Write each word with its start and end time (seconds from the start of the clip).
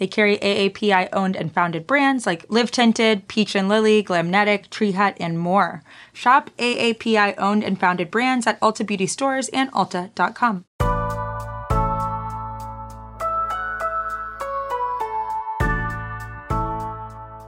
They 0.00 0.06
carry 0.06 0.38
AAPI 0.38 1.10
owned 1.12 1.36
and 1.36 1.52
founded 1.52 1.86
brands 1.86 2.24
like 2.24 2.46
Live 2.48 2.70
Tinted, 2.70 3.28
Peach 3.28 3.54
and 3.54 3.68
Lily, 3.68 4.02
Glamnetic, 4.02 4.70
Tree 4.70 4.92
Hut, 4.92 5.14
and 5.20 5.38
more. 5.38 5.82
Shop 6.14 6.48
AAPI 6.56 7.34
owned 7.36 7.62
and 7.62 7.78
founded 7.78 8.10
brands 8.10 8.46
at 8.46 8.58
Ulta 8.60 8.86
Beauty 8.86 9.06
stores 9.06 9.50
and 9.50 9.70
Ulta.com. 9.72 10.64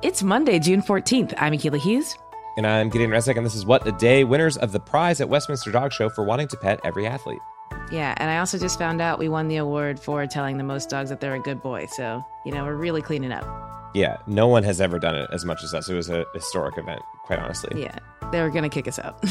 It's 0.03 0.23
Monday, 0.23 0.59
June 0.59 0.83
14th. 0.83 1.33
I'm 1.39 1.55
Akila 1.55 1.79
Hughes. 1.79 2.19
And 2.59 2.67
I'm 2.67 2.91
Gideon 2.91 3.11
Resnick, 3.11 3.39
and 3.39 3.47
this 3.47 3.55
is 3.55 3.65
What 3.65 3.87
a 3.87 3.93
Day, 3.93 4.25
winners 4.25 4.59
of 4.59 4.73
the 4.73 4.81
prize 4.81 5.23
at 5.23 5.29
Westminster 5.31 5.73
Dog 5.73 5.91
Show 5.91 6.11
for 6.11 6.23
wanting 6.23 6.49
to 6.49 6.59
pet 6.59 6.81
every 6.85 7.07
athlete. 7.07 7.41
Yeah, 7.93 8.15
and 8.17 8.31
I 8.31 8.39
also 8.39 8.59
just 8.59 8.79
found 8.79 9.03
out 9.03 9.19
we 9.19 9.29
won 9.29 9.49
the 9.49 9.57
award 9.57 10.01
for 10.01 10.27
telling 10.27 10.57
the 10.57 10.65
most 10.65 10.89
dogs 10.89 11.11
that 11.11 11.21
they're 11.21 11.35
a 11.35 11.39
good 11.39 11.61
boy. 11.61 11.87
So, 11.93 12.25
you 12.43 12.51
know, 12.51 12.65
we're 12.65 12.75
really 12.75 13.03
cleaning 13.03 13.33
up. 13.33 13.45
Yeah, 13.93 14.17
no 14.27 14.49
one 14.49 14.63
has 14.63 14.81
ever 14.81 14.99
done 14.99 15.15
it 15.15 15.29
as 15.31 15.45
much 15.45 15.63
as 15.63 15.75
us. 15.75 15.91
It 15.91 15.95
was 15.95 16.09
a 16.09 16.25
historic 16.33 16.79
event, 16.79 17.03
quite 17.25 17.39
honestly. 17.39 17.83
Yeah, 17.83 17.99
they 18.31 18.41
were 18.41 18.49
going 18.49 18.63
to 18.63 18.71
kick 18.71 18.89
us 18.89 18.99
out. 18.99 19.23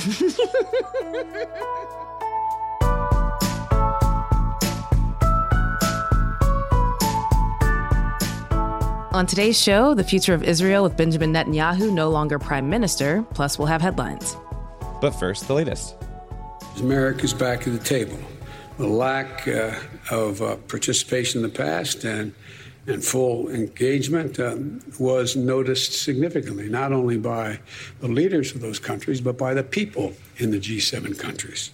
On 9.14 9.26
today's 9.26 9.60
show, 9.60 9.96
the 9.96 10.04
future 10.04 10.36
of 10.36 10.44
Israel 10.44 10.84
with 10.84 10.96
Benjamin 10.96 11.34
Netanyahu 11.34 11.92
no 11.92 12.12
longer 12.12 12.38
prime 12.38 12.70
minister, 12.70 13.26
plus 13.34 13.58
we'll 13.58 13.66
have 13.66 13.82
headlines. 13.82 14.38
But 15.02 15.12
first, 15.12 15.48
the 15.48 15.56
latest. 15.56 15.96
America's 16.80 17.34
back 17.34 17.68
at 17.68 17.74
the 17.74 17.80
table 17.80 18.18
the 18.82 18.88
lack 18.88 19.48
uh, 19.48 19.76
of 20.10 20.42
uh, 20.42 20.56
participation 20.68 21.44
in 21.44 21.44
the 21.44 21.56
past 21.56 22.04
and 22.04 22.34
and 22.88 23.06
full 23.06 23.48
engagement 23.50 24.40
uh, 24.40 24.58
was 24.98 25.36
noticed 25.36 25.94
significantly, 25.94 26.68
not 26.68 26.92
only 26.92 27.16
by 27.16 27.60
the 28.00 28.08
leaders 28.08 28.56
of 28.56 28.60
those 28.60 28.80
countries, 28.80 29.22
but 29.22 29.38
by 29.38 29.54
the 29.54 29.62
people 29.62 30.14
in 30.38 30.50
the 30.50 30.58
G7 30.60 31.18
countries. 31.20 31.70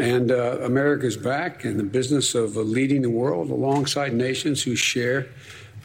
And 0.00 0.32
uh, 0.32 0.58
America's 0.62 1.16
back 1.16 1.64
in 1.64 1.76
the 1.76 1.84
business 1.84 2.34
of 2.34 2.56
leading 2.56 3.02
the 3.02 3.10
world 3.10 3.48
alongside 3.48 4.12
nations 4.12 4.60
who 4.60 4.74
share 4.74 5.28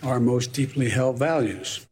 our 0.02 0.20
most 0.20 0.52
deeply 0.52 0.90
held 0.90 1.20
values. 1.20 1.86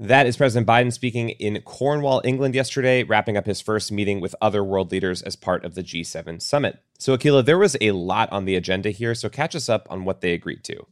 That 0.00 0.28
is 0.28 0.36
President 0.36 0.64
Biden 0.64 0.92
speaking 0.92 1.30
in 1.30 1.60
Cornwall, 1.62 2.22
England 2.24 2.54
yesterday, 2.54 3.02
wrapping 3.02 3.36
up 3.36 3.46
his 3.46 3.60
first 3.60 3.90
meeting 3.90 4.20
with 4.20 4.32
other 4.40 4.62
world 4.62 4.92
leaders 4.92 5.22
as 5.22 5.34
part 5.34 5.64
of 5.64 5.74
the 5.74 5.82
G7 5.82 6.40
summit. 6.40 6.78
So, 7.00 7.16
Akila, 7.16 7.44
there 7.44 7.58
was 7.58 7.76
a 7.80 7.90
lot 7.90 8.30
on 8.30 8.44
the 8.44 8.54
agenda 8.54 8.90
here, 8.90 9.16
so 9.16 9.28
catch 9.28 9.56
us 9.56 9.68
up 9.68 9.88
on 9.90 10.04
what 10.04 10.20
they 10.20 10.34
agreed 10.34 10.62
to. 10.64 10.86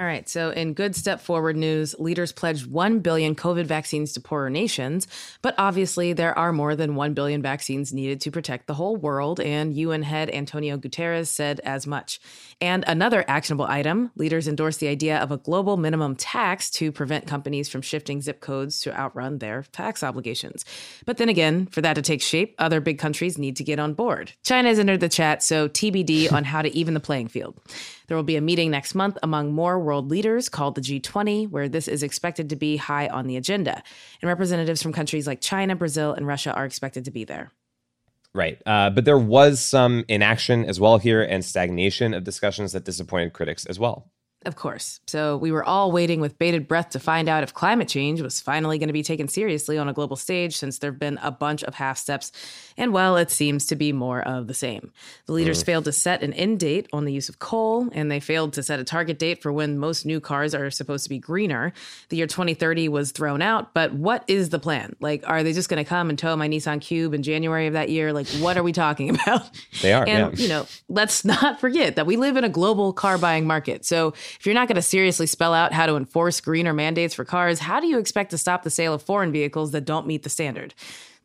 All 0.00 0.06
right. 0.06 0.28
So, 0.28 0.50
in 0.50 0.74
good 0.74 0.94
step 0.94 1.20
forward 1.20 1.56
news, 1.56 1.92
leaders 1.98 2.30
pledged 2.30 2.70
1 2.70 3.00
billion 3.00 3.34
COVID 3.34 3.64
vaccines 3.64 4.12
to 4.12 4.20
poorer 4.20 4.48
nations. 4.48 5.08
But 5.42 5.56
obviously, 5.58 6.12
there 6.12 6.38
are 6.38 6.52
more 6.52 6.76
than 6.76 6.94
1 6.94 7.14
billion 7.14 7.42
vaccines 7.42 7.92
needed 7.92 8.20
to 8.20 8.30
protect 8.30 8.68
the 8.68 8.74
whole 8.74 8.94
world. 8.94 9.40
And 9.40 9.74
UN 9.74 10.04
head 10.04 10.30
Antonio 10.30 10.76
Guterres 10.76 11.26
said 11.26 11.60
as 11.64 11.84
much. 11.84 12.20
And 12.60 12.84
another 12.86 13.24
actionable 13.26 13.64
item 13.64 14.12
leaders 14.14 14.46
endorsed 14.46 14.78
the 14.78 14.86
idea 14.86 15.18
of 15.18 15.32
a 15.32 15.36
global 15.36 15.76
minimum 15.76 16.14
tax 16.14 16.70
to 16.72 16.92
prevent 16.92 17.26
companies 17.26 17.68
from 17.68 17.82
shifting 17.82 18.22
zip 18.22 18.40
codes 18.40 18.80
to 18.82 18.96
outrun 18.96 19.38
their 19.38 19.64
tax 19.72 20.04
obligations. 20.04 20.64
But 21.06 21.16
then 21.16 21.28
again, 21.28 21.66
for 21.66 21.80
that 21.80 21.94
to 21.94 22.02
take 22.02 22.22
shape, 22.22 22.54
other 22.58 22.80
big 22.80 23.00
countries 23.00 23.36
need 23.36 23.56
to 23.56 23.64
get 23.64 23.80
on 23.80 23.94
board. 23.94 24.30
China 24.44 24.68
has 24.68 24.78
entered 24.78 25.00
the 25.00 25.08
chat, 25.08 25.42
so 25.42 25.68
TBD 25.68 26.32
on 26.32 26.44
how 26.44 26.62
to 26.62 26.72
even 26.72 26.94
the 26.94 27.00
playing 27.00 27.26
field. 27.26 27.58
There 28.08 28.16
will 28.16 28.24
be 28.24 28.36
a 28.36 28.40
meeting 28.40 28.70
next 28.70 28.94
month 28.94 29.16
among 29.22 29.52
more 29.52 29.78
world 29.78 30.10
leaders 30.10 30.48
called 30.48 30.74
the 30.74 30.80
G20, 30.80 31.48
where 31.50 31.68
this 31.68 31.86
is 31.86 32.02
expected 32.02 32.48
to 32.50 32.56
be 32.56 32.78
high 32.78 33.06
on 33.06 33.26
the 33.26 33.36
agenda. 33.36 33.82
And 34.20 34.28
representatives 34.28 34.82
from 34.82 34.92
countries 34.92 35.26
like 35.26 35.40
China, 35.40 35.76
Brazil, 35.76 36.12
and 36.14 36.26
Russia 36.26 36.52
are 36.52 36.64
expected 36.64 37.04
to 37.04 37.10
be 37.10 37.24
there. 37.24 37.52
Right. 38.34 38.60
Uh, 38.66 38.90
but 38.90 39.04
there 39.04 39.18
was 39.18 39.60
some 39.60 40.04
inaction 40.08 40.64
as 40.64 40.80
well 40.80 40.98
here 40.98 41.22
and 41.22 41.44
stagnation 41.44 42.14
of 42.14 42.24
discussions 42.24 42.72
that 42.72 42.84
disappointed 42.84 43.32
critics 43.32 43.66
as 43.66 43.78
well. 43.78 44.10
Of 44.46 44.54
course. 44.54 45.00
So 45.08 45.36
we 45.36 45.50
were 45.50 45.64
all 45.64 45.90
waiting 45.90 46.20
with 46.20 46.38
bated 46.38 46.68
breath 46.68 46.90
to 46.90 47.00
find 47.00 47.28
out 47.28 47.42
if 47.42 47.52
climate 47.52 47.88
change 47.88 48.20
was 48.20 48.40
finally 48.40 48.78
going 48.78 48.88
to 48.88 48.92
be 48.92 49.02
taken 49.02 49.26
seriously 49.26 49.76
on 49.76 49.88
a 49.88 49.92
global 49.92 50.14
stage 50.14 50.56
since 50.56 50.78
there 50.78 50.92
have 50.92 50.98
been 50.98 51.18
a 51.22 51.32
bunch 51.32 51.64
of 51.64 51.74
half 51.74 51.98
steps. 51.98 52.30
And 52.76 52.92
well, 52.92 53.16
it 53.16 53.32
seems 53.32 53.66
to 53.66 53.74
be 53.74 53.92
more 53.92 54.22
of 54.22 54.46
the 54.46 54.54
same. 54.54 54.92
The 55.26 55.32
leaders 55.32 55.62
mm. 55.62 55.66
failed 55.66 55.84
to 55.86 55.92
set 55.92 56.22
an 56.22 56.32
end 56.34 56.60
date 56.60 56.86
on 56.92 57.04
the 57.04 57.12
use 57.12 57.28
of 57.28 57.40
coal, 57.40 57.88
and 57.92 58.12
they 58.12 58.20
failed 58.20 58.52
to 58.52 58.62
set 58.62 58.78
a 58.78 58.84
target 58.84 59.18
date 59.18 59.42
for 59.42 59.52
when 59.52 59.76
most 59.76 60.06
new 60.06 60.20
cars 60.20 60.54
are 60.54 60.70
supposed 60.70 61.02
to 61.02 61.10
be 61.10 61.18
greener. 61.18 61.72
The 62.08 62.18
year 62.18 62.28
2030 62.28 62.88
was 62.88 63.10
thrown 63.10 63.42
out, 63.42 63.74
but 63.74 63.92
what 63.92 64.22
is 64.28 64.50
the 64.50 64.60
plan? 64.60 64.94
Like, 65.00 65.24
are 65.26 65.42
they 65.42 65.52
just 65.52 65.68
going 65.68 65.82
to 65.82 65.88
come 65.88 66.10
and 66.10 66.18
tow 66.18 66.36
my 66.36 66.48
Nissan 66.48 66.80
Cube 66.80 67.12
in 67.12 67.24
January 67.24 67.66
of 67.66 67.72
that 67.72 67.88
year? 67.88 68.12
Like, 68.12 68.28
what 68.38 68.56
are 68.56 68.62
we 68.62 68.72
talking 68.72 69.10
about? 69.20 69.50
They 69.82 69.92
are. 69.92 70.06
And, 70.06 70.38
yeah. 70.38 70.42
you 70.42 70.48
know, 70.48 70.66
let's 70.88 71.24
not 71.24 71.60
forget 71.60 71.96
that 71.96 72.06
we 72.06 72.16
live 72.16 72.36
in 72.36 72.44
a 72.44 72.48
global 72.48 72.92
car 72.92 73.18
buying 73.18 73.44
market. 73.44 73.84
So 73.84 74.14
if 74.38 74.46
you're 74.46 74.54
not 74.54 74.68
going 74.68 74.76
to 74.76 74.82
seriously 74.82 75.26
spell 75.26 75.54
out 75.54 75.72
how 75.72 75.86
to 75.86 75.96
enforce 75.96 76.40
greener 76.40 76.72
mandates 76.72 77.14
for 77.14 77.24
cars, 77.24 77.60
how 77.60 77.80
do 77.80 77.86
you 77.86 77.98
expect 77.98 78.30
to 78.30 78.38
stop 78.38 78.62
the 78.62 78.70
sale 78.70 78.94
of 78.94 79.02
foreign 79.02 79.32
vehicles 79.32 79.70
that 79.72 79.84
don't 79.84 80.06
meet 80.06 80.22
the 80.22 80.30
standard? 80.30 80.74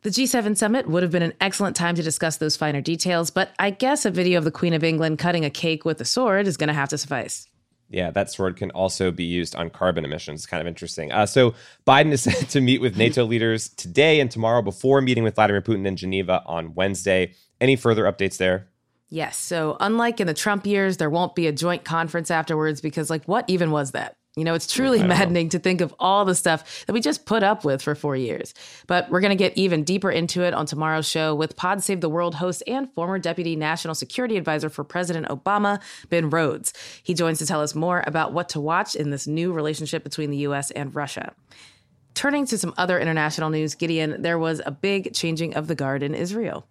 The 0.02 0.10
G7 0.10 0.56
summit 0.56 0.86
would 0.86 1.02
have 1.02 1.12
been 1.12 1.22
an 1.22 1.32
excellent 1.40 1.76
time 1.76 1.94
to 1.94 2.02
discuss 2.02 2.36
those 2.36 2.58
finer 2.58 2.82
details, 2.82 3.30
but 3.30 3.52
I 3.58 3.70
guess 3.70 4.04
a 4.04 4.10
video 4.10 4.36
of 4.36 4.44
the 4.44 4.50
Queen 4.50 4.74
of 4.74 4.84
England 4.84 5.18
cutting 5.18 5.46
a 5.46 5.50
cake 5.50 5.86
with 5.86 5.98
a 6.00 6.04
sword 6.04 6.46
is 6.46 6.58
going 6.58 6.68
to 6.68 6.74
have 6.74 6.90
to 6.90 6.98
suffice. 6.98 7.48
Yeah, 7.88 8.10
that 8.10 8.30
sword 8.30 8.56
can 8.56 8.70
also 8.72 9.10
be 9.10 9.24
used 9.24 9.54
on 9.54 9.70
carbon 9.70 10.04
emissions. 10.04 10.40
It's 10.40 10.46
Kind 10.46 10.60
of 10.60 10.66
interesting. 10.66 11.12
Uh, 11.12 11.26
so 11.26 11.54
Biden 11.86 12.12
is 12.12 12.22
set 12.24 12.50
to 12.50 12.60
meet 12.60 12.80
with 12.80 12.96
NATO 12.96 13.24
leaders 13.24 13.68
today 13.70 14.20
and 14.20 14.30
tomorrow 14.30 14.60
before 14.60 15.00
meeting 15.00 15.24
with 15.24 15.36
Vladimir 15.36 15.62
Putin 15.62 15.86
in 15.86 15.96
Geneva 15.96 16.42
on 16.44 16.74
Wednesday. 16.74 17.32
Any 17.60 17.76
further 17.76 18.04
updates 18.04 18.36
there? 18.36 18.68
Yes. 19.10 19.38
So, 19.38 19.76
unlike 19.80 20.20
in 20.20 20.26
the 20.26 20.34
Trump 20.34 20.66
years, 20.66 20.96
there 20.96 21.10
won't 21.10 21.34
be 21.34 21.46
a 21.46 21.52
joint 21.52 21.84
conference 21.84 22.30
afterwards 22.30 22.80
because, 22.80 23.10
like, 23.10 23.24
what 23.26 23.44
even 23.48 23.70
was 23.70 23.92
that? 23.92 24.16
You 24.36 24.42
know, 24.42 24.54
it's 24.54 24.66
truly 24.66 25.00
maddening 25.02 25.46
know. 25.46 25.50
to 25.50 25.58
think 25.60 25.80
of 25.80 25.94
all 25.98 26.24
the 26.24 26.34
stuff 26.34 26.84
that 26.86 26.92
we 26.92 27.00
just 27.00 27.24
put 27.24 27.44
up 27.44 27.64
with 27.64 27.80
for 27.80 27.94
four 27.94 28.16
years. 28.16 28.52
But 28.88 29.08
we're 29.08 29.20
going 29.20 29.30
to 29.30 29.36
get 29.36 29.56
even 29.56 29.84
deeper 29.84 30.10
into 30.10 30.42
it 30.42 30.54
on 30.54 30.66
tomorrow's 30.66 31.08
show 31.08 31.34
with 31.34 31.56
Pod 31.56 31.82
Save 31.84 32.00
the 32.00 32.08
World 32.08 32.34
host 32.34 32.62
and 32.66 32.92
former 32.94 33.18
Deputy 33.18 33.54
National 33.54 33.94
Security 33.94 34.36
Advisor 34.36 34.68
for 34.68 34.82
President 34.82 35.28
Obama, 35.28 35.80
Ben 36.08 36.30
Rhodes. 36.30 36.72
He 37.04 37.14
joins 37.14 37.38
to 37.38 37.46
tell 37.46 37.60
us 37.60 37.74
more 37.76 38.02
about 38.06 38.32
what 38.32 38.48
to 38.50 38.60
watch 38.60 38.96
in 38.96 39.10
this 39.10 39.28
new 39.28 39.52
relationship 39.52 40.02
between 40.02 40.30
the 40.30 40.38
U.S. 40.38 40.72
and 40.72 40.94
Russia. 40.94 41.32
Turning 42.14 42.46
to 42.46 42.58
some 42.58 42.74
other 42.76 42.98
international 42.98 43.50
news, 43.50 43.74
Gideon, 43.74 44.22
there 44.22 44.38
was 44.38 44.60
a 44.66 44.70
big 44.70 45.14
changing 45.14 45.54
of 45.54 45.68
the 45.68 45.74
guard 45.74 46.02
in 46.02 46.14
Israel. 46.14 46.66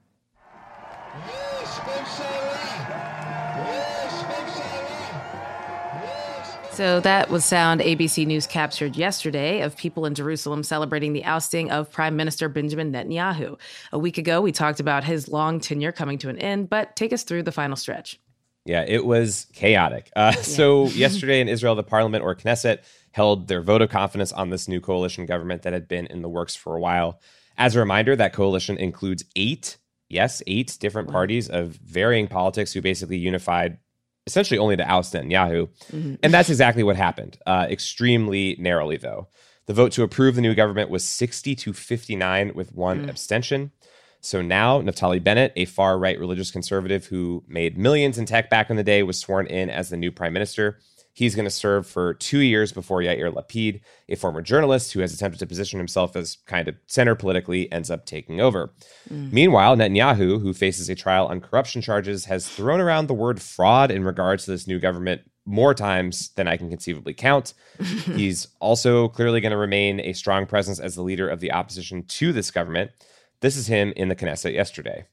So 6.73 6.99
that 7.01 7.29
was 7.29 7.45
sound 7.45 7.81
ABC 7.81 8.25
News 8.25 8.47
captured 8.47 8.95
yesterday 8.95 9.61
of 9.61 9.77
people 9.77 10.07
in 10.07 10.15
Jerusalem 10.15 10.63
celebrating 10.63 11.13
the 11.13 11.23
ousting 11.23 11.69
of 11.69 11.91
Prime 11.91 12.15
Minister 12.15 12.49
Benjamin 12.49 12.91
Netanyahu. 12.91 13.59
A 13.91 13.99
week 13.99 14.17
ago, 14.17 14.41
we 14.41 14.51
talked 14.51 14.79
about 14.79 15.03
his 15.03 15.27
long 15.27 15.59
tenure 15.59 15.91
coming 15.91 16.17
to 16.17 16.29
an 16.29 16.39
end, 16.39 16.71
but 16.71 16.95
take 16.95 17.13
us 17.13 17.21
through 17.21 17.43
the 17.43 17.51
final 17.51 17.75
stretch. 17.75 18.19
Yeah, 18.65 18.83
it 18.87 19.05
was 19.05 19.45
chaotic. 19.53 20.09
Uh, 20.15 20.31
yeah. 20.35 20.41
So, 20.41 20.87
yesterday 20.87 21.41
in 21.41 21.47
Israel, 21.47 21.75
the 21.75 21.83
parliament 21.83 22.23
or 22.23 22.33
Knesset 22.33 22.79
held 23.11 23.47
their 23.47 23.61
vote 23.61 23.83
of 23.83 23.91
confidence 23.91 24.31
on 24.31 24.49
this 24.49 24.67
new 24.67 24.81
coalition 24.81 25.27
government 25.27 25.61
that 25.61 25.73
had 25.73 25.87
been 25.87 26.07
in 26.07 26.23
the 26.23 26.29
works 26.29 26.55
for 26.55 26.75
a 26.75 26.79
while. 26.79 27.21
As 27.55 27.75
a 27.75 27.79
reminder, 27.79 28.15
that 28.15 28.33
coalition 28.33 28.79
includes 28.79 29.23
eight, 29.35 29.77
yes, 30.09 30.41
eight 30.47 30.75
different 30.79 31.09
wow. 31.09 31.13
parties 31.13 31.49
of 31.49 31.75
varying 31.75 32.27
politics 32.27 32.73
who 32.73 32.81
basically 32.81 33.17
unified 33.17 33.77
essentially 34.25 34.57
only 34.57 34.77
to 34.77 34.89
oust 34.89 35.13
Netanyahu. 35.13 35.69
Mm-hmm. 35.91 36.15
And 36.23 36.33
that's 36.33 36.49
exactly 36.49 36.83
what 36.83 36.95
happened, 36.95 37.37
uh, 37.45 37.67
extremely 37.69 38.55
narrowly, 38.59 38.97
though. 38.97 39.27
The 39.65 39.73
vote 39.73 39.91
to 39.93 40.03
approve 40.03 40.35
the 40.35 40.41
new 40.41 40.55
government 40.55 40.89
was 40.89 41.03
60 41.03 41.55
to 41.55 41.73
59 41.73 42.53
with 42.53 42.73
one 42.73 43.05
mm. 43.05 43.09
abstention. 43.09 43.71
So 44.19 44.41
now 44.41 44.81
Naftali 44.81 45.23
Bennett, 45.23 45.53
a 45.55 45.65
far 45.65 45.97
right 45.97 46.19
religious 46.19 46.51
conservative 46.51 47.05
who 47.05 47.43
made 47.47 47.77
millions 47.77 48.17
in 48.17 48.25
tech 48.25 48.49
back 48.49 48.69
in 48.69 48.77
the 48.77 48.83
day, 48.83 49.03
was 49.03 49.19
sworn 49.19 49.47
in 49.47 49.69
as 49.69 49.89
the 49.89 49.97
new 49.97 50.11
prime 50.11 50.33
minister. 50.33 50.79
He's 51.18 51.34
going 51.34 51.46
to 51.46 51.50
serve 51.50 51.84
for 51.84 52.14
two 52.14 52.38
years 52.38 52.70
before 52.70 53.00
Yair 53.00 53.32
Lapid, 53.32 53.80
a 54.08 54.14
former 54.14 54.40
journalist 54.40 54.92
who 54.92 55.00
has 55.00 55.12
attempted 55.12 55.40
to 55.40 55.48
position 55.48 55.80
himself 55.80 56.14
as 56.14 56.38
kind 56.46 56.68
of 56.68 56.76
center 56.86 57.16
politically, 57.16 57.70
ends 57.72 57.90
up 57.90 58.06
taking 58.06 58.40
over. 58.40 58.72
Mm. 59.10 59.32
Meanwhile, 59.32 59.76
Netanyahu, 59.76 60.40
who 60.40 60.52
faces 60.54 60.88
a 60.88 60.94
trial 60.94 61.26
on 61.26 61.40
corruption 61.40 61.82
charges, 61.82 62.26
has 62.26 62.48
thrown 62.48 62.80
around 62.80 63.08
the 63.08 63.14
word 63.14 63.42
fraud 63.42 63.90
in 63.90 64.04
regards 64.04 64.44
to 64.44 64.52
this 64.52 64.68
new 64.68 64.78
government 64.78 65.22
more 65.44 65.74
times 65.74 66.28
than 66.36 66.46
I 66.46 66.56
can 66.56 66.68
conceivably 66.68 67.14
count. 67.14 67.52
He's 68.14 68.46
also 68.60 69.08
clearly 69.08 69.40
going 69.40 69.50
to 69.50 69.56
remain 69.58 69.98
a 69.98 70.12
strong 70.12 70.46
presence 70.46 70.78
as 70.78 70.94
the 70.94 71.02
leader 71.02 71.28
of 71.28 71.40
the 71.40 71.50
opposition 71.50 72.04
to 72.04 72.32
this 72.32 72.52
government. 72.52 72.92
This 73.40 73.56
is 73.56 73.66
him 73.66 73.92
in 73.96 74.08
the 74.08 74.14
Knesset 74.14 74.52
yesterday. 74.52 75.06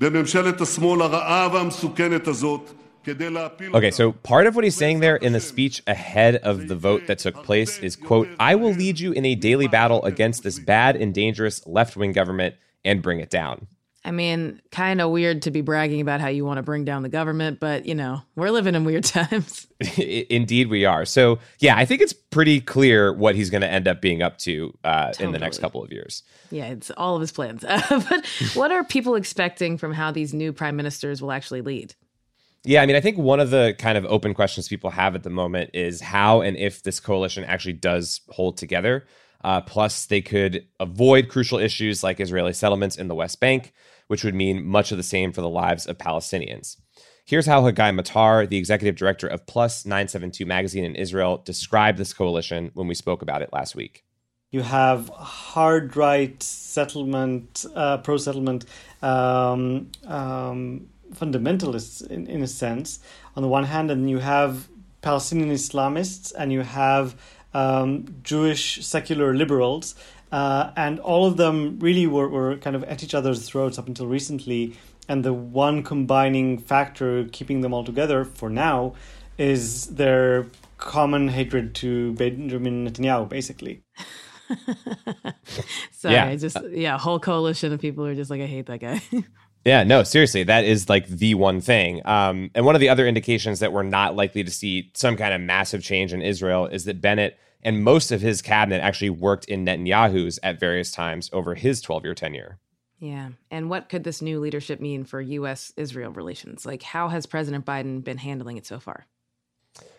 בממשלת 0.00 0.60
השמאל 0.60 1.02
הרעה 1.02 1.48
והמסוכנת 1.52 2.28
הזאת 2.28 2.72
Okay, 3.75 3.91
so 3.91 4.11
part 4.11 4.47
of 4.47 4.55
what 4.55 4.63
he's 4.63 4.75
saying 4.75 4.99
there 4.99 5.15
in 5.15 5.33
the 5.33 5.39
speech 5.39 5.81
ahead 5.87 6.35
of 6.37 6.67
the 6.67 6.75
vote 6.75 7.07
that 7.07 7.19
took 7.19 7.43
place 7.43 7.79
is 7.79 7.95
quote, 7.95 8.27
I 8.39 8.55
will 8.55 8.71
lead 8.71 8.99
you 8.99 9.11
in 9.11 9.25
a 9.25 9.35
daily 9.35 9.67
battle 9.67 10.03
against 10.03 10.43
this 10.43 10.59
bad 10.59 10.95
and 10.95 11.13
dangerous 11.13 11.65
left-wing 11.67 12.13
government 12.13 12.55
and 12.85 13.01
bring 13.01 13.19
it 13.19 13.29
down. 13.29 13.67
I 14.05 14.11
mean, 14.11 14.61
kind 14.69 14.99
of 14.99 15.11
weird 15.11 15.43
to 15.43 15.51
be 15.51 15.61
bragging 15.61 16.01
about 16.01 16.19
how 16.19 16.27
you 16.27 16.43
want 16.43 16.57
to 16.57 16.61
bring 16.61 16.83
down 16.83 17.03
the 17.03 17.09
government, 17.09 17.61
but 17.61 17.85
you 17.85 17.95
know, 17.95 18.21
we're 18.35 18.49
living 18.49 18.75
in 18.75 18.83
weird 18.83 19.03
times. 19.05 19.67
Indeed, 19.97 20.67
we 20.69 20.83
are. 20.83 21.05
So, 21.05 21.39
yeah, 21.59 21.77
I 21.77 21.85
think 21.85 22.01
it's 22.01 22.11
pretty 22.11 22.59
clear 22.59 23.13
what 23.13 23.35
he's 23.35 23.49
going 23.49 23.61
to 23.61 23.71
end 23.71 23.87
up 23.87 24.01
being 24.01 24.21
up 24.21 24.37
to 24.39 24.77
uh, 24.83 25.07
totally. 25.07 25.25
in 25.25 25.31
the 25.31 25.39
next 25.39 25.59
couple 25.59 25.81
of 25.81 25.91
years. 25.91 26.23
Yeah, 26.51 26.65
it's 26.65 26.91
all 26.91 27.15
of 27.15 27.21
his 27.21 27.31
plans. 27.31 27.63
but 27.89 28.25
what 28.55 28.71
are 28.71 28.83
people 28.83 29.15
expecting 29.15 29.77
from 29.77 29.93
how 29.93 30.11
these 30.11 30.33
new 30.33 30.51
prime 30.51 30.75
ministers 30.75 31.21
will 31.21 31.31
actually 31.31 31.61
lead? 31.61 31.95
Yeah, 32.65 32.81
I 32.81 32.85
mean, 32.85 32.95
I 32.95 33.01
think 33.01 33.17
one 33.17 33.39
of 33.39 33.49
the 33.49 33.75
kind 33.77 33.97
of 33.97 34.05
open 34.05 34.33
questions 34.33 34.67
people 34.67 34.89
have 34.91 35.15
at 35.15 35.23
the 35.23 35.29
moment 35.29 35.71
is 35.73 35.99
how 35.99 36.41
and 36.41 36.55
if 36.55 36.83
this 36.83 36.99
coalition 36.99 37.43
actually 37.43 37.73
does 37.73 38.21
hold 38.29 38.57
together. 38.57 39.05
Uh, 39.43 39.59
plus, 39.59 40.05
they 40.05 40.21
could 40.21 40.65
avoid 40.79 41.27
crucial 41.27 41.59
issues 41.59 42.01
like 42.01 42.21
Israeli 42.21 42.53
settlements 42.53 42.95
in 42.95 43.09
the 43.09 43.15
West 43.15 43.41
Bank 43.41 43.73
which 44.07 44.23
would 44.23 44.35
mean 44.35 44.65
much 44.65 44.91
of 44.91 44.97
the 44.97 45.03
same 45.03 45.31
for 45.31 45.41
the 45.41 45.49
lives 45.49 45.85
of 45.85 45.97
Palestinians. 45.97 46.77
Here's 47.25 47.45
how 47.45 47.61
Hagai 47.61 47.97
Matar, 47.99 48.47
the 48.47 48.57
executive 48.57 48.95
director 48.95 49.27
of 49.27 49.45
Plus 49.45 49.85
972 49.85 50.45
magazine 50.45 50.83
in 50.83 50.95
Israel, 50.95 51.37
described 51.37 51.97
this 51.97 52.13
coalition 52.13 52.71
when 52.73 52.87
we 52.87 52.95
spoke 52.95 53.21
about 53.21 53.41
it 53.41 53.51
last 53.53 53.75
week. 53.75 54.03
You 54.51 54.61
have 54.61 55.09
hard 55.09 55.95
right 55.97 56.41
settlement, 56.43 57.65
uh, 57.73 57.97
pro 57.99 58.17
settlement 58.17 58.65
um, 59.01 59.89
um, 60.05 60.89
fundamentalists 61.13 62.05
in, 62.05 62.27
in 62.27 62.41
a 62.41 62.47
sense, 62.47 62.99
on 63.35 63.43
the 63.43 63.49
one 63.49 63.65
hand, 63.65 63.91
and 63.91 64.09
you 64.09 64.19
have 64.19 64.67
Palestinian 65.01 65.51
Islamists 65.51 66.33
and 66.37 66.51
you 66.51 66.61
have 66.61 67.15
um, 67.53 68.15
Jewish 68.23 68.83
secular 68.85 69.33
liberals 69.35 69.95
uh, 70.33 70.71
and 70.75 70.99
all 71.01 71.27
of 71.27 71.37
them 71.37 71.77
really 71.79 72.07
were, 72.07 72.27
were 72.27 72.57
kind 72.57 72.75
of 72.75 72.83
at 72.85 73.03
each 73.03 73.13
other's 73.13 73.47
throats 73.47 73.77
up 73.77 73.87
until 73.87 74.07
recently. 74.07 74.75
And 75.07 75.23
the 75.23 75.31
one 75.31 75.83
combining 75.83 76.57
factor 76.57 77.25
keeping 77.25 77.61
them 77.61 77.71
all 77.71 77.83
together 77.83 78.25
for 78.25 78.49
now 78.49 78.95
is 79.37 79.87
their 79.87 80.47
common 80.79 81.27
hatred 81.27 81.75
to 81.75 82.13
Benjamin 82.13 82.87
Netanyahu, 82.87 83.29
basically. 83.29 83.83
Sorry, 85.91 86.15
yeah. 86.15 86.35
just 86.35 86.57
yeah, 86.71 86.97
whole 86.97 87.19
coalition 87.19 87.71
of 87.71 87.79
people 87.79 88.03
are 88.05 88.15
just 88.15 88.31
like, 88.31 88.41
I 88.41 88.47
hate 88.47 88.65
that 88.65 88.79
guy. 88.79 89.01
yeah, 89.65 89.83
no, 89.83 90.03
seriously, 90.03 90.43
that 90.43 90.65
is 90.65 90.89
like 90.89 91.07
the 91.07 91.35
one 91.35 91.61
thing. 91.61 92.01
Um, 92.05 92.51
and 92.53 92.65
one 92.65 92.75
of 92.75 92.81
the 92.81 92.89
other 92.89 93.07
indications 93.07 93.59
that 93.59 93.71
we're 93.71 93.83
not 93.83 94.15
likely 94.15 94.43
to 94.43 94.51
see 94.51 94.91
some 94.93 95.15
kind 95.15 95.33
of 95.33 95.41
massive 95.41 95.81
change 95.81 96.11
in 96.13 96.21
Israel 96.21 96.67
is 96.67 96.85
that 96.85 96.99
Bennett 97.01 97.39
and 97.61 97.83
most 97.83 98.11
of 98.11 98.19
his 98.21 98.41
cabinet 98.41 98.81
actually 98.81 99.09
worked 99.09 99.45
in 99.45 99.65
Netanyahu's 99.65 100.37
at 100.43 100.59
various 100.59 100.91
times 100.91 101.29
over 101.31 101.55
his 101.55 101.81
12 101.81 102.03
year 102.03 102.13
tenure. 102.13 102.59
Yeah. 102.99 103.29
And 103.51 103.69
what 103.69 103.89
could 103.89 104.03
this 104.03 104.21
new 104.21 104.39
leadership 104.39 104.79
mean 104.79 105.03
for 105.03 105.19
U.S. 105.19 105.73
Israel 105.75 106.11
relations? 106.11 106.65
Like, 106.65 106.83
how 106.83 107.09
has 107.09 107.25
President 107.25 107.65
Biden 107.65 108.03
been 108.03 108.17
handling 108.17 108.57
it 108.57 108.65
so 108.65 108.79
far? 108.79 109.07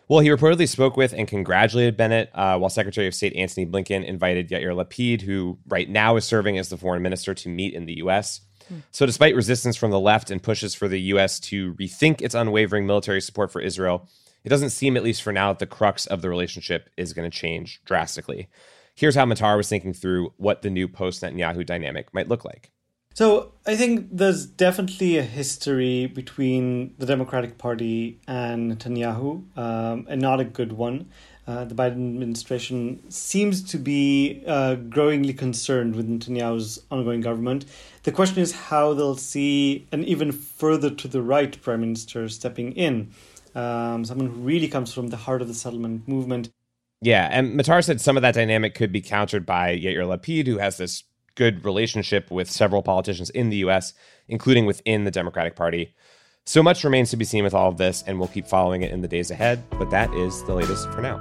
Well, 0.08 0.20
he 0.20 0.28
reportedly 0.28 0.68
spoke 0.68 0.96
with 0.96 1.14
and 1.14 1.26
congratulated 1.26 1.96
Bennett, 1.96 2.30
uh, 2.34 2.58
while 2.58 2.70
Secretary 2.70 3.06
of 3.06 3.14
State 3.14 3.34
Antony 3.34 3.66
Blinken 3.66 4.04
invited 4.04 4.50
Yair 4.50 4.74
Lapid, 4.74 5.22
who 5.22 5.58
right 5.66 5.88
now 5.88 6.16
is 6.16 6.24
serving 6.24 6.58
as 6.58 6.68
the 6.68 6.76
foreign 6.76 7.02
minister, 7.02 7.34
to 7.34 7.48
meet 7.48 7.74
in 7.74 7.86
the 7.86 7.98
U.S. 7.98 8.42
So, 8.90 9.06
despite 9.06 9.34
resistance 9.34 9.76
from 9.76 9.90
the 9.90 10.00
left 10.00 10.30
and 10.30 10.42
pushes 10.42 10.74
for 10.74 10.88
the 10.88 11.00
U.S. 11.00 11.38
to 11.40 11.74
rethink 11.74 12.20
its 12.20 12.34
unwavering 12.34 12.86
military 12.86 13.20
support 13.20 13.52
for 13.52 13.60
Israel, 13.60 14.08
it 14.44 14.48
doesn't 14.48 14.70
seem, 14.70 14.96
at 14.96 15.02
least 15.02 15.22
for 15.22 15.32
now, 15.32 15.52
that 15.52 15.58
the 15.58 15.66
crux 15.66 16.06
of 16.06 16.22
the 16.22 16.28
relationship 16.28 16.90
is 16.96 17.12
going 17.12 17.30
to 17.30 17.36
change 17.36 17.80
drastically. 17.84 18.48
Here's 18.94 19.14
how 19.14 19.24
Matar 19.24 19.56
was 19.56 19.68
thinking 19.68 19.92
through 19.92 20.32
what 20.36 20.62
the 20.62 20.70
new 20.70 20.86
post 20.86 21.22
Netanyahu 21.22 21.66
dynamic 21.66 22.12
might 22.14 22.28
look 22.28 22.44
like. 22.44 22.70
So 23.14 23.52
I 23.64 23.76
think 23.76 24.08
there's 24.10 24.44
definitely 24.44 25.18
a 25.18 25.22
history 25.22 26.06
between 26.06 26.94
the 26.98 27.06
Democratic 27.06 27.58
Party 27.58 28.20
and 28.26 28.72
Netanyahu, 28.72 29.56
um, 29.56 30.06
and 30.08 30.20
not 30.20 30.40
a 30.40 30.44
good 30.44 30.72
one. 30.72 31.10
Uh, 31.46 31.64
the 31.64 31.74
Biden 31.74 32.14
administration 32.14 33.02
seems 33.10 33.62
to 33.62 33.76
be 33.76 34.42
uh, 34.46 34.76
growingly 34.76 35.34
concerned 35.34 35.94
with 35.94 36.08
Netanyahu's 36.08 36.82
ongoing 36.90 37.20
government. 37.20 37.66
The 38.04 38.12
question 38.12 38.42
is 38.42 38.52
how 38.52 38.94
they'll 38.94 39.16
see 39.16 39.86
an 39.92 40.04
even 40.04 40.32
further 40.32 40.88
to 40.88 41.08
the 41.08 41.20
right 41.20 41.60
prime 41.60 41.80
minister 41.80 42.28
stepping 42.30 42.72
in 42.72 43.10
um, 43.54 44.04
someone 44.04 44.28
who 44.28 44.40
really 44.40 44.68
comes 44.68 44.92
from 44.92 45.08
the 45.08 45.18
heart 45.18 45.42
of 45.42 45.48
the 45.48 45.54
settlement 45.54 46.08
movement. 46.08 46.50
Yeah, 47.02 47.28
and 47.30 47.58
Matar 47.58 47.84
said 47.84 48.00
some 48.00 48.16
of 48.16 48.22
that 48.22 48.34
dynamic 48.34 48.74
could 48.74 48.90
be 48.90 49.02
countered 49.02 49.44
by 49.44 49.76
Yair 49.76 50.06
Lapid, 50.06 50.46
who 50.46 50.58
has 50.58 50.78
this 50.78 51.04
good 51.34 51.64
relationship 51.64 52.30
with 52.30 52.50
several 52.50 52.82
politicians 52.82 53.28
in 53.30 53.50
the 53.50 53.56
U.S., 53.58 53.92
including 54.28 54.64
within 54.64 55.04
the 55.04 55.10
Democratic 55.10 55.56
Party. 55.56 55.94
So 56.46 56.62
much 56.62 56.84
remains 56.84 57.08
to 57.08 57.16
be 57.16 57.24
seen 57.24 57.42
with 57.42 57.54
all 57.54 57.70
of 57.70 57.78
this, 57.78 58.04
and 58.06 58.18
we'll 58.18 58.28
keep 58.28 58.46
following 58.46 58.82
it 58.82 58.92
in 58.92 59.00
the 59.00 59.08
days 59.08 59.30
ahead. 59.30 59.62
But 59.78 59.88
that 59.90 60.12
is 60.12 60.44
the 60.44 60.54
latest 60.54 60.90
for 60.90 61.00
now. 61.00 61.18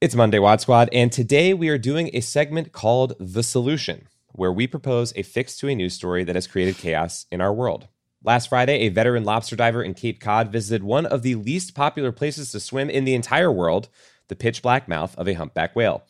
It's 0.00 0.16
Monday 0.16 0.40
WAD 0.40 0.60
Squad, 0.60 0.88
and 0.92 1.12
today 1.12 1.54
we 1.54 1.68
are 1.68 1.78
doing 1.78 2.10
a 2.12 2.20
segment 2.20 2.72
called 2.72 3.14
The 3.20 3.44
Solution, 3.44 4.08
where 4.32 4.52
we 4.52 4.66
propose 4.66 5.12
a 5.14 5.22
fix 5.22 5.56
to 5.58 5.68
a 5.68 5.74
news 5.76 5.94
story 5.94 6.24
that 6.24 6.34
has 6.34 6.48
created 6.48 6.78
chaos 6.78 7.26
in 7.30 7.40
our 7.40 7.52
world. 7.52 7.86
Last 8.24 8.48
Friday, 8.48 8.80
a 8.80 8.88
veteran 8.88 9.22
lobster 9.22 9.54
diver 9.54 9.84
in 9.84 9.94
Cape 9.94 10.18
Cod 10.20 10.50
visited 10.50 10.82
one 10.82 11.06
of 11.06 11.22
the 11.22 11.36
least 11.36 11.76
popular 11.76 12.10
places 12.10 12.50
to 12.50 12.58
swim 12.58 12.90
in 12.90 13.04
the 13.04 13.14
entire 13.14 13.52
world, 13.52 13.88
the 14.28 14.36
pitch 14.36 14.62
black 14.62 14.88
mouth 14.88 15.16
of 15.16 15.28
a 15.28 15.34
humpback 15.34 15.74
whale. 15.74 16.04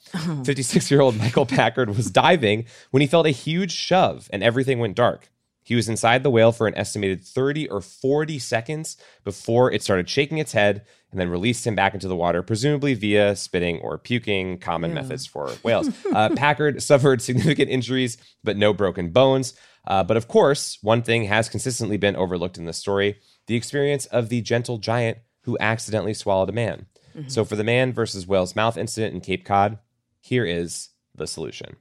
56 0.44 0.90
year 0.90 1.00
old 1.00 1.16
Michael 1.18 1.46
Packard 1.46 1.96
was 1.96 2.10
diving 2.10 2.66
when 2.90 3.00
he 3.00 3.06
felt 3.06 3.26
a 3.26 3.30
huge 3.30 3.72
shove 3.72 4.28
and 4.32 4.42
everything 4.42 4.78
went 4.78 4.96
dark. 4.96 5.30
He 5.68 5.74
was 5.74 5.88
inside 5.88 6.22
the 6.22 6.30
whale 6.30 6.50
for 6.50 6.66
an 6.66 6.76
estimated 6.78 7.20
30 7.22 7.68
or 7.68 7.82
40 7.82 8.38
seconds 8.38 8.96
before 9.22 9.70
it 9.70 9.82
started 9.82 10.08
shaking 10.08 10.38
its 10.38 10.52
head 10.52 10.86
and 11.10 11.20
then 11.20 11.28
released 11.28 11.66
him 11.66 11.74
back 11.74 11.92
into 11.92 12.08
the 12.08 12.16
water, 12.16 12.42
presumably 12.42 12.94
via 12.94 13.36
spitting 13.36 13.78
or 13.80 13.98
puking, 13.98 14.58
common 14.58 14.90
yeah. 14.90 14.94
methods 14.94 15.26
for 15.26 15.50
whales. 15.62 15.90
Uh, 16.10 16.30
Packard 16.36 16.82
suffered 16.82 17.20
significant 17.20 17.70
injuries, 17.70 18.16
but 18.42 18.56
no 18.56 18.72
broken 18.72 19.10
bones. 19.10 19.52
Uh, 19.86 20.02
but 20.02 20.16
of 20.16 20.26
course, 20.26 20.78
one 20.80 21.02
thing 21.02 21.24
has 21.24 21.50
consistently 21.50 21.98
been 21.98 22.16
overlooked 22.16 22.56
in 22.56 22.64
this 22.64 22.78
story 22.78 23.18
the 23.46 23.54
experience 23.54 24.06
of 24.06 24.30
the 24.30 24.40
gentle 24.40 24.78
giant 24.78 25.18
who 25.42 25.58
accidentally 25.60 26.14
swallowed 26.14 26.48
a 26.48 26.52
man. 26.52 26.86
Mm-hmm. 27.18 27.28
So, 27.28 27.44
for 27.44 27.56
the 27.56 27.64
man 27.64 27.92
versus 27.92 28.26
whale's 28.26 28.54
mouth 28.54 28.76
incident 28.76 29.14
in 29.14 29.20
Cape 29.20 29.44
Cod, 29.44 29.78
here 30.20 30.44
is 30.44 30.90
the 31.14 31.26
solution. 31.26 31.76